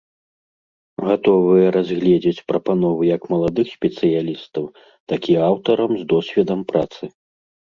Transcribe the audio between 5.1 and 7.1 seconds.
так і аўтараў з досведам працы.